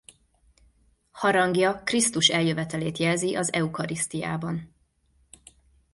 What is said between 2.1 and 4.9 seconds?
eljövetelét jelzi az eucharisztiában.